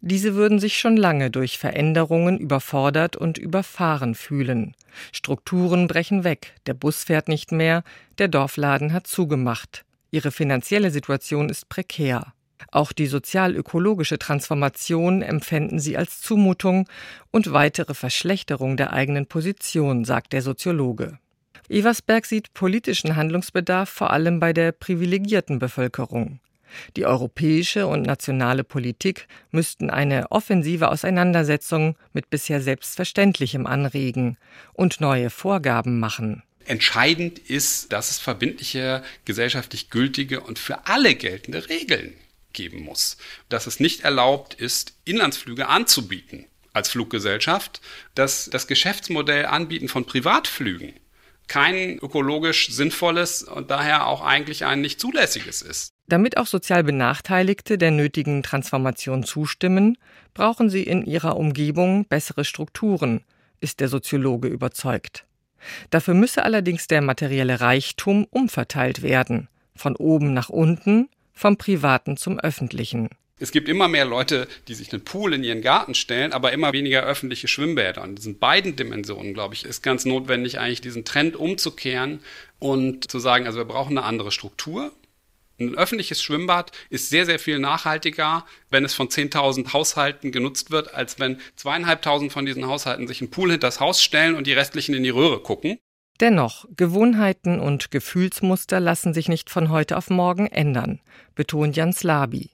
Diese 0.00 0.34
würden 0.34 0.58
sich 0.58 0.78
schon 0.78 0.96
lange 0.96 1.30
durch 1.30 1.58
Veränderungen 1.58 2.38
überfordert 2.38 3.16
und 3.16 3.38
überfahren 3.38 4.14
fühlen. 4.14 4.74
Strukturen 5.12 5.86
brechen 5.86 6.24
weg, 6.24 6.54
der 6.66 6.74
Bus 6.74 7.04
fährt 7.04 7.28
nicht 7.28 7.52
mehr, 7.52 7.82
der 8.18 8.28
Dorfladen 8.28 8.92
hat 8.92 9.06
zugemacht. 9.06 9.84
Ihre 10.10 10.30
finanzielle 10.30 10.90
Situation 10.90 11.48
ist 11.48 11.68
prekär. 11.68 12.32
Auch 12.70 12.92
die 12.92 13.06
sozial-ökologische 13.06 14.18
Transformation 14.18 15.22
empfänden 15.22 15.78
sie 15.78 15.96
als 15.96 16.20
Zumutung 16.20 16.88
und 17.30 17.52
weitere 17.52 17.94
Verschlechterung 17.94 18.76
der 18.76 18.92
eigenen 18.92 19.26
Position, 19.26 20.04
sagt 20.04 20.32
der 20.32 20.42
Soziologe. 20.42 21.18
Eversberg 21.68 22.26
sieht 22.26 22.52
politischen 22.52 23.16
Handlungsbedarf 23.16 23.88
vor 23.88 24.10
allem 24.10 24.38
bei 24.38 24.52
der 24.52 24.72
privilegierten 24.72 25.58
Bevölkerung. 25.58 26.40
Die 26.96 27.06
europäische 27.06 27.86
und 27.86 28.02
nationale 28.02 28.64
Politik 28.64 29.26
müssten 29.50 29.90
eine 29.90 30.30
offensive 30.30 30.90
Auseinandersetzung 30.90 31.96
mit 32.12 32.30
bisher 32.30 32.60
Selbstverständlichem 32.60 33.66
anregen 33.66 34.36
und 34.72 35.00
neue 35.00 35.30
Vorgaben 35.30 35.98
machen. 35.98 36.42
Entscheidend 36.66 37.38
ist, 37.38 37.92
dass 37.92 38.10
es 38.10 38.18
verbindliche, 38.18 39.02
gesellschaftlich 39.24 39.90
gültige 39.90 40.40
und 40.40 40.58
für 40.58 40.86
alle 40.86 41.14
geltende 41.14 41.68
Regeln 41.68 42.14
geben 42.52 42.80
muss. 42.80 43.18
Dass 43.48 43.66
es 43.66 43.80
nicht 43.80 44.00
erlaubt 44.02 44.54
ist, 44.54 44.94
Inlandsflüge 45.04 45.68
anzubieten 45.68 46.46
als 46.72 46.88
Fluggesellschaft, 46.88 47.80
dass 48.14 48.48
das 48.50 48.66
Geschäftsmodell 48.66 49.46
Anbieten 49.46 49.88
von 49.88 50.06
Privatflügen 50.06 50.94
kein 51.48 51.98
ökologisch 51.98 52.70
sinnvolles 52.70 53.42
und 53.42 53.70
daher 53.70 54.06
auch 54.06 54.22
eigentlich 54.22 54.64
ein 54.64 54.80
nicht 54.80 55.00
zulässiges 55.00 55.62
ist. 55.62 55.90
Damit 56.06 56.36
auch 56.36 56.46
sozial 56.46 56.84
Benachteiligte 56.84 57.78
der 57.78 57.90
nötigen 57.90 58.42
Transformation 58.42 59.24
zustimmen, 59.24 59.96
brauchen 60.34 60.68
sie 60.68 60.82
in 60.82 61.04
ihrer 61.04 61.36
Umgebung 61.36 62.04
bessere 62.06 62.44
Strukturen, 62.44 63.22
ist 63.60 63.80
der 63.80 63.88
Soziologe 63.88 64.48
überzeugt. 64.48 65.24
Dafür 65.90 66.14
müsse 66.14 66.44
allerdings 66.44 66.88
der 66.88 67.00
materielle 67.00 67.60
Reichtum 67.60 68.26
umverteilt 68.30 69.02
werden, 69.02 69.48
von 69.74 69.96
oben 69.96 70.34
nach 70.34 70.50
unten, 70.50 71.08
vom 71.32 71.56
privaten 71.56 72.16
zum 72.16 72.38
öffentlichen. 72.38 73.08
Es 73.44 73.52
gibt 73.52 73.68
immer 73.68 73.88
mehr 73.88 74.06
Leute, 74.06 74.48
die 74.68 74.74
sich 74.74 74.90
einen 74.90 75.04
Pool 75.04 75.34
in 75.34 75.44
ihren 75.44 75.60
Garten 75.60 75.94
stellen, 75.94 76.32
aber 76.32 76.52
immer 76.52 76.72
weniger 76.72 77.02
öffentliche 77.02 77.46
Schwimmbäder. 77.46 78.00
Und 78.00 78.08
in 78.08 78.16
diesen 78.16 78.38
beiden 78.38 78.74
Dimensionen, 78.74 79.34
glaube 79.34 79.52
ich, 79.52 79.66
ist 79.66 79.82
ganz 79.82 80.06
notwendig, 80.06 80.58
eigentlich 80.58 80.80
diesen 80.80 81.04
Trend 81.04 81.36
umzukehren 81.36 82.20
und 82.58 83.10
zu 83.10 83.18
sagen, 83.18 83.44
also 83.44 83.58
wir 83.58 83.66
brauchen 83.66 83.98
eine 83.98 84.06
andere 84.06 84.32
Struktur. 84.32 84.92
Ein 85.60 85.74
öffentliches 85.74 86.22
Schwimmbad 86.22 86.72
ist 86.88 87.10
sehr, 87.10 87.26
sehr 87.26 87.38
viel 87.38 87.58
nachhaltiger, 87.58 88.46
wenn 88.70 88.82
es 88.82 88.94
von 88.94 89.08
10.000 89.08 89.74
Haushalten 89.74 90.32
genutzt 90.32 90.70
wird, 90.70 90.94
als 90.94 91.20
wenn 91.20 91.38
zweieinhalbtausend 91.56 92.32
von 92.32 92.46
diesen 92.46 92.66
Haushalten 92.66 93.06
sich 93.06 93.20
einen 93.20 93.30
Pool 93.30 93.50
hinter 93.50 93.66
das 93.66 93.78
Haus 93.78 94.02
stellen 94.02 94.36
und 94.36 94.46
die 94.46 94.54
restlichen 94.54 94.94
in 94.94 95.02
die 95.02 95.10
Röhre 95.10 95.40
gucken. 95.40 95.76
Dennoch, 96.20 96.64
Gewohnheiten 96.74 97.60
und 97.60 97.90
Gefühlsmuster 97.90 98.80
lassen 98.80 99.12
sich 99.12 99.28
nicht 99.28 99.50
von 99.50 99.68
heute 99.68 99.98
auf 99.98 100.08
morgen 100.08 100.46
ändern, 100.46 101.00
betont 101.34 101.76
Jan 101.76 101.92
Slabi. 101.92 102.53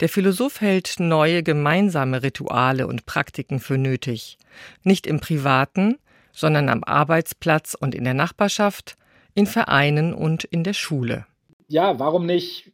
Der 0.00 0.08
Philosoph 0.08 0.60
hält 0.60 0.96
neue 0.98 1.42
gemeinsame 1.42 2.22
Rituale 2.22 2.86
und 2.86 3.06
Praktiken 3.06 3.60
für 3.60 3.78
nötig, 3.78 4.38
nicht 4.82 5.06
im 5.06 5.20
privaten, 5.20 5.98
sondern 6.32 6.68
am 6.68 6.84
Arbeitsplatz 6.84 7.74
und 7.74 7.94
in 7.94 8.04
der 8.04 8.14
Nachbarschaft, 8.14 8.96
in 9.34 9.46
Vereinen 9.46 10.14
und 10.14 10.44
in 10.44 10.64
der 10.64 10.74
Schule. 10.74 11.26
Ja, 11.68 11.98
warum 11.98 12.26
nicht 12.26 12.72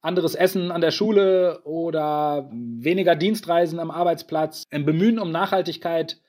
anderes 0.00 0.34
Essen 0.34 0.70
an 0.70 0.80
der 0.80 0.92
Schule 0.92 1.60
oder 1.64 2.48
weniger 2.52 3.16
Dienstreisen 3.16 3.80
am 3.80 3.90
Arbeitsplatz, 3.90 4.64
ein 4.70 4.86
Bemühen 4.86 5.18
um 5.18 5.32
Nachhaltigkeit 5.32 6.20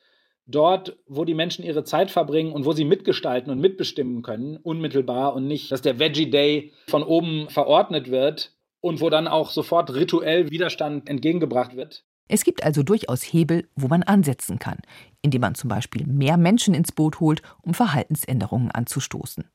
dort, 0.47 0.97
wo 1.07 1.25
die 1.25 1.33
Menschen 1.33 1.63
ihre 1.63 1.83
Zeit 1.83 2.09
verbringen 2.09 2.53
und 2.53 2.65
wo 2.65 2.71
sie 2.71 2.86
mitgestalten 2.86 3.51
und 3.51 3.59
mitbestimmen 3.59 4.24
können, 4.24 4.57
unmittelbar 4.57 5.36
und 5.36 5.45
nicht, 5.45 5.71
dass 5.71 5.81
der 5.81 6.00
Veggie 6.00 6.29
Day 6.29 6.71
von 6.88 7.03
oben 7.03 7.50
verordnet 7.50 8.09
wird, 8.09 8.56
und 8.81 9.01
wo 9.01 9.10
dann 9.10 9.27
auch 9.27 9.50
sofort 9.50 9.93
rituell 9.93 10.50
Widerstand 10.51 11.10
entgegengebracht 11.10 11.75
wird. 11.75 12.03
Es 12.27 12.43
gibt 12.43 12.63
also 12.63 12.84
durchaus 12.84 13.22
Hebel, 13.22 13.67
wo 13.75 13.88
man 13.88 14.03
ansetzen 14.03 14.60
kann, 14.60 14.79
indem 15.22 15.41
man 15.41 15.55
zum 15.55 15.69
Beispiel 15.69 16.05
mehr 16.05 16.38
Menschen 16.38 16.74
ins 16.74 16.91
Boot 16.91 17.19
holt, 17.19 17.41
um 17.62 17.74
Verhaltensänderungen 17.74 18.72
anzustoßen. 18.72 19.46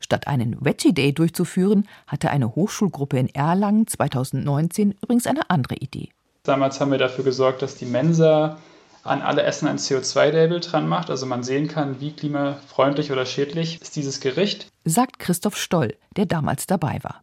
Statt 0.00 0.26
einen 0.26 0.62
Veggie 0.62 0.92
Day 0.92 1.14
durchzuführen, 1.14 1.88
hatte 2.06 2.30
eine 2.30 2.54
Hochschulgruppe 2.54 3.18
in 3.18 3.34
Erlangen 3.34 3.86
2019 3.86 4.92
übrigens 5.02 5.26
eine 5.26 5.48
andere 5.48 5.76
Idee. 5.76 6.10
Damals 6.42 6.78
haben 6.78 6.90
wir 6.90 6.98
dafür 6.98 7.24
gesorgt, 7.24 7.62
dass 7.62 7.76
die 7.76 7.86
Mensa 7.86 8.58
an 9.02 9.22
alle 9.22 9.42
Essen 9.42 9.68
ein 9.68 9.78
CO2-Label 9.78 10.60
dran 10.60 10.88
macht, 10.88 11.10
also 11.10 11.24
man 11.24 11.42
sehen 11.42 11.68
kann, 11.68 12.00
wie 12.00 12.12
klimafreundlich 12.12 13.12
oder 13.12 13.24
schädlich 13.24 13.80
ist 13.80 13.96
dieses 13.96 14.20
Gericht. 14.20 14.66
Sagt 14.84 15.18
Christoph 15.18 15.56
Stoll, 15.56 15.94
der 16.16 16.26
damals 16.26 16.66
dabei 16.66 16.98
war. 17.02 17.22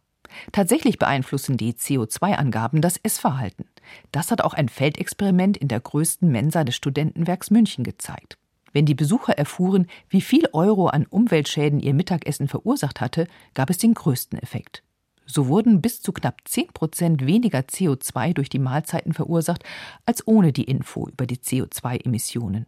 Tatsächlich 0.52 0.98
beeinflussen 0.98 1.56
die 1.56 1.72
CO2-Angaben 1.72 2.80
das 2.80 2.96
Essverhalten. 2.96 3.66
Das 4.10 4.30
hat 4.30 4.42
auch 4.42 4.54
ein 4.54 4.68
Feldexperiment 4.68 5.56
in 5.56 5.68
der 5.68 5.80
größten 5.80 6.30
Mensa 6.30 6.64
des 6.64 6.76
Studentenwerks 6.76 7.50
München 7.50 7.84
gezeigt. 7.84 8.38
Wenn 8.72 8.86
die 8.86 8.94
Besucher 8.94 9.36
erfuhren, 9.36 9.86
wie 10.08 10.22
viel 10.22 10.48
Euro 10.52 10.86
an 10.86 11.06
Umweltschäden 11.06 11.80
ihr 11.80 11.94
Mittagessen 11.94 12.48
verursacht 12.48 13.00
hatte, 13.00 13.26
gab 13.54 13.70
es 13.70 13.78
den 13.78 13.94
größten 13.94 14.38
Effekt. 14.38 14.82
So 15.26 15.46
wurden 15.46 15.80
bis 15.80 16.02
zu 16.02 16.12
knapp 16.12 16.40
10 16.44 16.68
Prozent 16.68 17.26
weniger 17.26 17.60
CO2 17.60 18.32
durch 18.32 18.48
die 18.48 18.58
Mahlzeiten 18.58 19.12
verursacht 19.12 19.64
als 20.04 20.26
ohne 20.26 20.52
die 20.52 20.64
Info 20.64 21.08
über 21.08 21.26
die 21.26 21.36
CO2-Emissionen. 21.36 22.66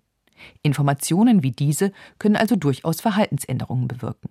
Informationen 0.63 1.43
wie 1.43 1.53
diese 1.53 1.93
können 2.19 2.37
also 2.37 2.57
durchaus 2.57 3.01
Verhaltensänderungen 3.01 3.89
bewirken. 3.89 4.31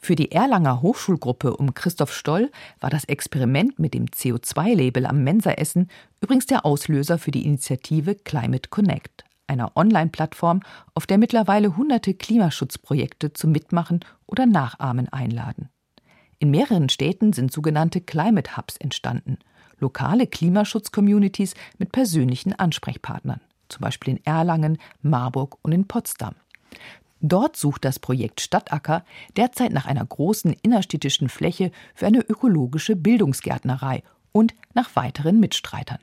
Für 0.00 0.14
die 0.14 0.32
Erlanger 0.32 0.80
Hochschulgruppe 0.80 1.56
um 1.56 1.74
Christoph 1.74 2.12
Stoll 2.12 2.50
war 2.80 2.90
das 2.90 3.04
Experiment 3.04 3.78
mit 3.78 3.94
dem 3.94 4.06
CO2-Label 4.06 5.06
am 5.06 5.24
Mensaessen 5.24 5.90
übrigens 6.20 6.46
der 6.46 6.64
Auslöser 6.64 7.18
für 7.18 7.30
die 7.30 7.44
Initiative 7.44 8.14
Climate 8.14 8.68
Connect, 8.70 9.24
einer 9.46 9.76
Online-Plattform, 9.76 10.60
auf 10.94 11.06
der 11.06 11.18
mittlerweile 11.18 11.76
hunderte 11.76 12.14
Klimaschutzprojekte 12.14 13.32
zum 13.32 13.52
Mitmachen 13.52 14.00
oder 14.26 14.46
Nachahmen 14.46 15.08
einladen. 15.08 15.68
In 16.38 16.50
mehreren 16.50 16.88
Städten 16.88 17.32
sind 17.32 17.52
sogenannte 17.52 18.00
Climate 18.00 18.56
Hubs 18.56 18.76
entstanden, 18.76 19.38
lokale 19.80 20.26
Klimaschutz-Communities 20.26 21.54
mit 21.78 21.90
persönlichen 21.90 22.52
Ansprechpartnern, 22.52 23.40
zum 23.68 23.80
Beispiel 23.80 24.14
in 24.14 24.24
Erlangen, 24.24 24.78
Marburg 25.02 25.58
und 25.62 25.72
in 25.72 25.88
Potsdam. 25.88 26.36
Dort 27.20 27.56
sucht 27.56 27.84
das 27.84 27.98
Projekt 27.98 28.40
Stadtacker 28.40 29.04
derzeit 29.36 29.72
nach 29.72 29.86
einer 29.86 30.04
großen 30.04 30.52
innerstädtischen 30.62 31.28
Fläche 31.28 31.72
für 31.94 32.06
eine 32.06 32.20
ökologische 32.20 32.94
Bildungsgärtnerei 32.94 34.02
und 34.32 34.54
nach 34.74 34.94
weiteren 34.94 35.40
Mitstreitern. 35.40 35.98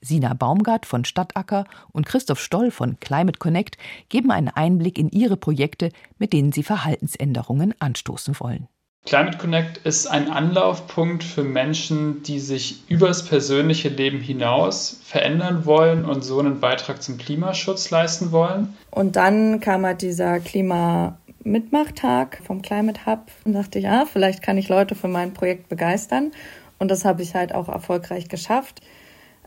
Sina 0.00 0.34
Baumgart 0.34 0.86
von 0.86 1.04
Stadtacker 1.04 1.64
und 1.92 2.06
Christoph 2.06 2.40
Stoll 2.40 2.70
von 2.70 3.00
Climate 3.00 3.38
Connect 3.38 3.78
geben 4.08 4.30
einen 4.30 4.48
Einblick 4.48 4.98
in 4.98 5.08
ihre 5.10 5.36
Projekte, 5.36 5.90
mit 6.18 6.32
denen 6.32 6.52
sie 6.52 6.62
Verhaltensänderungen 6.62 7.74
anstoßen 7.80 8.38
wollen. 8.38 8.68
Climate 9.04 9.38
Connect 9.38 9.78
ist 9.86 10.06
ein 10.06 10.30
Anlaufpunkt 10.30 11.24
für 11.24 11.42
Menschen, 11.42 12.22
die 12.24 12.40
sich 12.40 12.90
übers 12.90 13.24
persönliche 13.24 13.88
Leben 13.88 14.20
hinaus 14.20 15.00
verändern 15.02 15.64
wollen 15.64 16.04
und 16.04 16.22
so 16.22 16.38
einen 16.38 16.60
Beitrag 16.60 17.02
zum 17.02 17.16
Klimaschutz 17.16 17.90
leisten 17.90 18.32
wollen. 18.32 18.76
Und 18.90 19.16
dann 19.16 19.60
kam 19.60 19.86
halt 19.86 20.02
dieser 20.02 20.40
Klima-Mitmachtag 20.40 22.42
vom 22.46 22.60
Climate 22.60 23.06
Hub 23.06 23.30
und 23.44 23.54
dachte, 23.54 23.78
ja, 23.78 24.04
vielleicht 24.04 24.42
kann 24.42 24.58
ich 24.58 24.68
Leute 24.68 24.94
für 24.94 25.08
mein 25.08 25.32
Projekt 25.32 25.70
begeistern. 25.70 26.32
Und 26.78 26.90
das 26.90 27.06
habe 27.06 27.22
ich 27.22 27.34
halt 27.34 27.54
auch 27.54 27.68
erfolgreich 27.68 28.28
geschafft. 28.28 28.82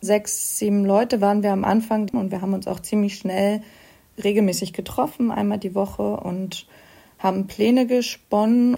Sechs, 0.02 0.58
sieben 0.58 0.86
Leute 0.86 1.22
waren 1.22 1.44
wir 1.44 1.52
am 1.52 1.64
Anfang 1.64 2.10
und 2.10 2.32
wir 2.32 2.42
haben 2.42 2.56
uns 2.56 2.66
auch 2.66 2.80
ziemlich 2.80 3.20
schnell 3.20 3.62
regelmäßig 4.24 4.74
getroffen, 4.74 5.30
einmal 5.30 5.60
die 5.60 5.76
Woche 5.76 6.02
und 6.02 6.66
haben 7.20 7.46
Pläne 7.46 7.86
gesponnen. 7.86 8.76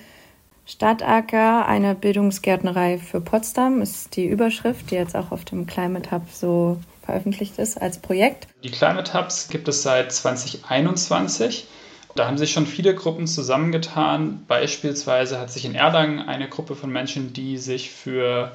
Stadtacker, 0.65 1.67
eine 1.67 1.93
Bildungsgärtnerei 1.93 2.97
für 2.97 3.19
Potsdam, 3.19 3.81
ist 3.81 4.15
die 4.15 4.25
Überschrift, 4.25 4.91
die 4.91 4.95
jetzt 4.95 5.15
auch 5.15 5.31
auf 5.31 5.43
dem 5.43 5.65
Climate 5.65 6.11
Hub 6.11 6.23
so 6.31 6.77
veröffentlicht 7.05 7.59
ist 7.59 7.81
als 7.81 7.97
Projekt. 7.97 8.47
Die 8.63 8.71
Climate 8.71 9.13
Hubs 9.13 9.49
gibt 9.49 9.67
es 9.67 9.83
seit 9.83 10.11
2021. 10.11 11.67
Da 12.15 12.27
haben 12.27 12.37
sich 12.37 12.51
schon 12.51 12.67
viele 12.67 12.95
Gruppen 12.95 13.27
zusammengetan. 13.27 14.43
Beispielsweise 14.47 15.39
hat 15.39 15.51
sich 15.51 15.65
in 15.65 15.75
Erlangen 15.75 16.19
eine 16.19 16.47
Gruppe 16.47 16.75
von 16.75 16.91
Menschen, 16.91 17.33
die 17.33 17.57
sich 17.57 17.91
für 17.91 18.51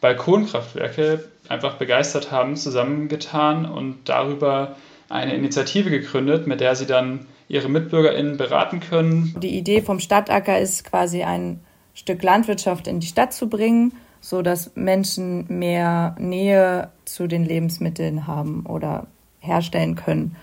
Balkonkraftwerke 0.00 1.28
einfach 1.48 1.74
begeistert 1.74 2.32
haben, 2.32 2.56
zusammengetan 2.56 3.66
und 3.66 4.08
darüber 4.08 4.76
eine 5.08 5.34
Initiative 5.34 5.90
gegründet, 5.90 6.46
mit 6.46 6.60
der 6.60 6.74
sie 6.74 6.86
dann 6.86 7.26
ihre 7.52 7.68
MitbürgerInnen 7.68 8.38
beraten 8.38 8.80
können. 8.80 9.36
Die 9.38 9.58
Idee 9.58 9.82
vom 9.82 10.00
Stadtacker 10.00 10.58
ist 10.58 10.84
quasi 10.84 11.22
ein 11.22 11.60
Stück 11.92 12.22
Landwirtschaft 12.22 12.86
in 12.86 12.98
die 12.98 13.06
Stadt 13.06 13.34
zu 13.34 13.50
bringen, 13.50 13.92
so 14.22 14.40
dass 14.40 14.74
Menschen 14.74 15.44
mehr 15.48 16.16
Nähe 16.18 16.90
zu 17.04 17.26
den 17.26 17.44
Lebensmitteln 17.44 18.26
haben 18.26 18.64
oder 18.64 19.06
herstellen 19.40 19.96
können 19.96 20.34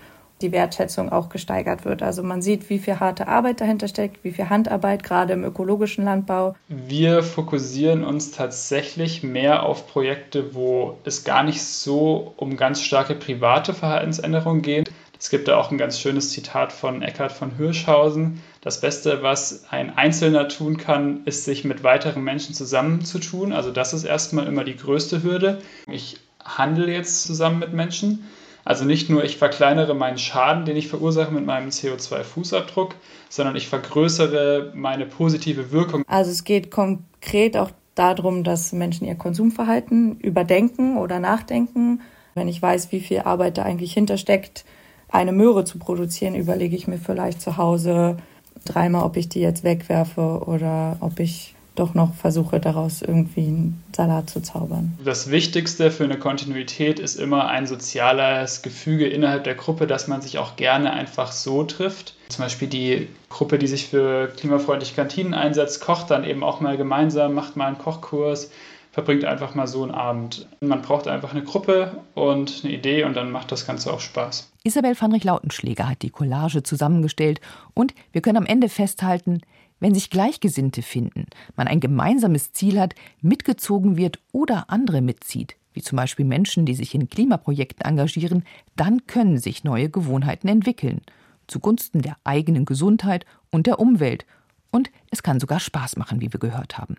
die 0.42 0.52
Wertschätzung 0.52 1.10
auch 1.10 1.28
gesteigert 1.28 1.84
wird. 1.84 2.02
Also 2.02 2.22
man 2.22 2.40
sieht, 2.42 2.70
wie 2.70 2.78
viel 2.78 2.98
harte 2.98 3.28
Arbeit 3.28 3.60
dahinter 3.60 3.88
steckt, 3.88 4.24
wie 4.24 4.30
viel 4.30 4.48
Handarbeit 4.48 5.02
gerade 5.02 5.32
im 5.34 5.44
ökologischen 5.44 6.04
Landbau. 6.04 6.54
Wir 6.68 7.22
fokussieren 7.22 8.04
uns 8.04 8.30
tatsächlich 8.30 9.22
mehr 9.22 9.64
auf 9.64 9.86
Projekte, 9.86 10.54
wo 10.54 10.96
es 11.04 11.24
gar 11.24 11.42
nicht 11.42 11.62
so 11.62 12.32
um 12.36 12.56
ganz 12.56 12.82
starke 12.82 13.14
private 13.14 13.74
Verhaltensänderungen 13.74 14.62
geht. 14.62 14.89
Es 15.20 15.28
gibt 15.28 15.48
da 15.48 15.58
auch 15.58 15.70
ein 15.70 15.76
ganz 15.76 16.00
schönes 16.00 16.30
Zitat 16.30 16.72
von 16.72 17.02
Eckhard 17.02 17.30
von 17.30 17.54
Hirschhausen. 17.54 18.42
Das 18.62 18.80
Beste, 18.80 19.22
was 19.22 19.66
ein 19.68 19.94
Einzelner 19.94 20.48
tun 20.48 20.78
kann, 20.78 21.24
ist, 21.26 21.44
sich 21.44 21.62
mit 21.62 21.84
weiteren 21.84 22.24
Menschen 22.24 22.54
zusammenzutun. 22.54 23.52
Also 23.52 23.70
das 23.70 23.92
ist 23.92 24.04
erstmal 24.04 24.46
immer 24.46 24.64
die 24.64 24.78
größte 24.78 25.22
Hürde. 25.22 25.60
Ich 25.86 26.16
handle 26.42 26.90
jetzt 26.90 27.24
zusammen 27.24 27.58
mit 27.58 27.74
Menschen. 27.74 28.24
Also 28.64 28.86
nicht 28.86 29.10
nur 29.10 29.22
ich 29.22 29.36
verkleinere 29.36 29.94
meinen 29.94 30.16
Schaden, 30.16 30.64
den 30.64 30.78
ich 30.78 30.88
verursache 30.88 31.32
mit 31.32 31.44
meinem 31.44 31.68
CO2-Fußabdruck, 31.68 32.92
sondern 33.28 33.56
ich 33.56 33.68
vergrößere 33.68 34.72
meine 34.74 35.04
positive 35.04 35.70
Wirkung. 35.70 36.02
Also 36.06 36.30
es 36.30 36.44
geht 36.44 36.70
konkret 36.70 37.58
auch 37.58 37.72
darum, 37.94 38.42
dass 38.42 38.72
Menschen 38.72 39.06
ihr 39.06 39.16
Konsumverhalten 39.16 40.18
überdenken 40.20 40.96
oder 40.96 41.18
nachdenken. 41.18 42.00
Wenn 42.34 42.48
ich 42.48 42.62
weiß, 42.62 42.90
wie 42.90 43.00
viel 43.00 43.20
Arbeit 43.20 43.58
da 43.58 43.64
eigentlich 43.64 43.92
hintersteckt, 43.92 44.64
eine 45.10 45.32
Möhre 45.32 45.64
zu 45.64 45.78
produzieren, 45.78 46.34
überlege 46.34 46.76
ich 46.76 46.86
mir 46.86 46.98
vielleicht 46.98 47.40
zu 47.40 47.56
Hause 47.56 48.16
dreimal, 48.64 49.04
ob 49.04 49.16
ich 49.16 49.28
die 49.28 49.40
jetzt 49.40 49.64
wegwerfe 49.64 50.42
oder 50.46 50.96
ob 51.00 51.20
ich 51.20 51.54
doch 51.76 51.94
noch 51.94 52.14
versuche, 52.14 52.60
daraus 52.60 53.00
irgendwie 53.00 53.46
einen 53.46 53.82
Salat 53.96 54.28
zu 54.28 54.42
zaubern. 54.42 54.98
Das 55.04 55.30
Wichtigste 55.30 55.90
für 55.90 56.04
eine 56.04 56.18
Kontinuität 56.18 56.98
ist 56.98 57.16
immer 57.16 57.48
ein 57.48 57.66
soziales 57.66 58.62
Gefüge 58.62 59.06
innerhalb 59.06 59.44
der 59.44 59.54
Gruppe, 59.54 59.86
dass 59.86 60.08
man 60.08 60.20
sich 60.20 60.38
auch 60.38 60.56
gerne 60.56 60.92
einfach 60.92 61.32
so 61.32 61.64
trifft. 61.64 62.14
Zum 62.28 62.44
Beispiel 62.44 62.68
die 62.68 63.08
Gruppe, 63.30 63.58
die 63.58 63.66
sich 63.66 63.86
für 63.86 64.28
klimafreundliche 64.36 64.94
Kantinen 64.94 65.32
einsetzt, 65.32 65.80
kocht 65.80 66.10
dann 66.10 66.24
eben 66.24 66.44
auch 66.44 66.60
mal 66.60 66.76
gemeinsam, 66.76 67.34
macht 67.34 67.56
mal 67.56 67.68
einen 67.68 67.78
Kochkurs, 67.78 68.50
verbringt 68.92 69.24
einfach 69.24 69.54
mal 69.54 69.66
so 69.66 69.82
einen 69.82 69.92
Abend. 69.92 70.46
Man 70.60 70.82
braucht 70.82 71.06
einfach 71.06 71.32
eine 71.32 71.44
Gruppe 71.44 72.02
und 72.14 72.62
eine 72.64 72.72
Idee 72.72 73.04
und 73.04 73.14
dann 73.14 73.30
macht 73.30 73.52
das 73.52 73.66
Ganze 73.66 73.92
auch 73.92 74.00
Spaß. 74.00 74.50
Isabel 74.64 75.00
Vanrich 75.00 75.24
Lautenschläger 75.24 75.88
hat 75.88 76.02
die 76.02 76.10
Collage 76.10 76.62
zusammengestellt 76.62 77.40
und 77.74 77.94
wir 78.12 78.20
können 78.20 78.38
am 78.38 78.46
Ende 78.46 78.68
festhalten, 78.68 79.40
wenn 79.80 79.94
sich 79.94 80.10
Gleichgesinnte 80.10 80.82
finden, 80.82 81.26
man 81.56 81.66
ein 81.66 81.80
gemeinsames 81.80 82.52
Ziel 82.52 82.78
hat, 82.78 82.94
mitgezogen 83.22 83.96
wird 83.96 84.18
oder 84.30 84.68
andere 84.68 85.00
mitzieht, 85.00 85.56
wie 85.72 85.80
zum 85.80 85.96
Beispiel 85.96 86.26
Menschen, 86.26 86.66
die 86.66 86.74
sich 86.74 86.94
in 86.94 87.08
Klimaprojekten 87.08 87.84
engagieren, 87.86 88.44
dann 88.76 89.06
können 89.06 89.38
sich 89.38 89.64
neue 89.64 89.88
Gewohnheiten 89.88 90.48
entwickeln, 90.48 91.00
zugunsten 91.46 92.02
der 92.02 92.16
eigenen 92.24 92.66
Gesundheit 92.66 93.24
und 93.50 93.66
der 93.66 93.80
Umwelt. 93.80 94.26
Und 94.70 94.90
es 95.10 95.22
kann 95.22 95.40
sogar 95.40 95.60
Spaß 95.60 95.96
machen, 95.96 96.20
wie 96.20 96.32
wir 96.32 96.38
gehört 96.38 96.76
haben. 96.76 96.96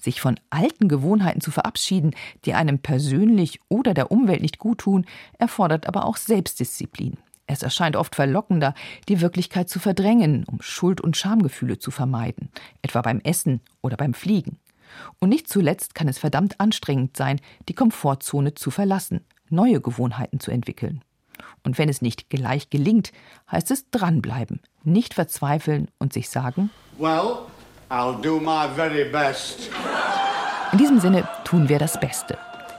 Sich 0.00 0.20
von 0.20 0.38
alten 0.50 0.88
Gewohnheiten 0.88 1.40
zu 1.40 1.50
verabschieden, 1.50 2.12
die 2.44 2.54
einem 2.54 2.78
persönlich 2.78 3.60
oder 3.68 3.94
der 3.94 4.10
Umwelt 4.10 4.42
nicht 4.42 4.58
gut 4.58 4.78
tun, 4.78 5.06
erfordert 5.38 5.86
aber 5.86 6.06
auch 6.06 6.16
Selbstdisziplin. 6.16 7.16
Es 7.46 7.62
erscheint 7.62 7.96
oft 7.96 8.14
verlockender, 8.14 8.74
die 9.08 9.20
Wirklichkeit 9.20 9.68
zu 9.68 9.78
verdrängen, 9.78 10.44
um 10.44 10.62
Schuld- 10.62 11.00
und 11.00 11.16
Schamgefühle 11.16 11.78
zu 11.78 11.90
vermeiden, 11.90 12.50
etwa 12.82 13.02
beim 13.02 13.20
Essen 13.20 13.60
oder 13.82 13.96
beim 13.96 14.14
Fliegen. 14.14 14.58
Und 15.18 15.28
nicht 15.28 15.48
zuletzt 15.48 15.94
kann 15.94 16.08
es 16.08 16.18
verdammt 16.18 16.60
anstrengend 16.60 17.16
sein, 17.16 17.40
die 17.68 17.74
Komfortzone 17.74 18.54
zu 18.54 18.70
verlassen, 18.70 19.24
neue 19.48 19.80
Gewohnheiten 19.80 20.40
zu 20.40 20.50
entwickeln. 20.50 21.02
Und 21.64 21.78
wenn 21.78 21.88
es 21.88 22.02
nicht 22.02 22.30
gleich 22.30 22.70
gelingt, 22.70 23.12
heißt 23.50 23.70
es 23.70 23.90
dranbleiben, 23.90 24.60
nicht 24.84 25.14
verzweifeln 25.14 25.88
und 25.98 26.12
sich 26.12 26.28
sagen: 26.28 26.70
Well, 26.98 27.46
I'll 27.92 28.18
do 28.18 28.40
my 28.40 28.74
very 28.74 29.04
best. 29.04 29.68
In 30.72 30.78
diesem 30.78 30.98
Sinne 30.98 31.28
tun 31.44 31.68
wir 31.68 31.78
das 31.78 32.00
Beste. 32.00 32.38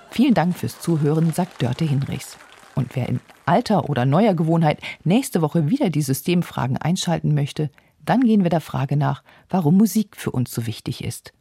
Vielen 0.09 0.33
Dank 0.33 0.57
fürs 0.57 0.79
Zuhören, 0.81 1.31
sagt 1.31 1.61
Dörte 1.61 1.85
Hinrichs. 1.85 2.35
Und 2.73 2.95
wer 2.95 3.07
in 3.07 3.19
alter 3.45 3.91
oder 3.91 4.07
neuer 4.07 4.33
Gewohnheit 4.33 4.79
nächste 5.03 5.43
Woche 5.43 5.69
wieder 5.69 5.91
die 5.91 6.01
Systemfragen 6.01 6.77
einschalten 6.77 7.35
möchte, 7.35 7.69
dann 8.03 8.21
gehen 8.21 8.41
wir 8.41 8.49
der 8.49 8.59
Frage 8.59 8.97
nach, 8.97 9.21
warum 9.49 9.77
Musik 9.77 10.17
für 10.17 10.31
uns 10.31 10.51
so 10.51 10.65
wichtig 10.65 11.03
ist. 11.03 11.31